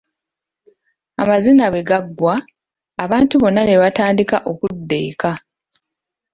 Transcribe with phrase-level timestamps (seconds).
[1.21, 2.35] Amazina bwe gaggwa,
[3.03, 5.31] abantu bonna ne batandika okudda eka.